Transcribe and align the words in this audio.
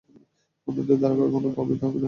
অন্যদের 0.67 0.97
ধারা 1.01 1.15
কখনো 1.21 1.47
প্রভাবিত 1.47 1.81
হবি 1.81 1.93
না। 1.93 1.99